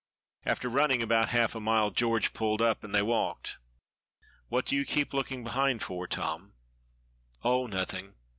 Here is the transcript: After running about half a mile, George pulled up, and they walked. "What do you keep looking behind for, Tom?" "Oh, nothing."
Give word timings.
After 0.45 0.67
running 0.67 1.03
about 1.03 1.29
half 1.29 1.53
a 1.53 1.59
mile, 1.59 1.91
George 1.91 2.33
pulled 2.33 2.59
up, 2.59 2.83
and 2.83 2.91
they 2.91 3.03
walked. 3.03 3.59
"What 4.47 4.65
do 4.65 4.75
you 4.75 4.83
keep 4.83 5.13
looking 5.13 5.43
behind 5.43 5.83
for, 5.83 6.07
Tom?" 6.07 6.55
"Oh, 7.43 7.67
nothing." 7.67 8.15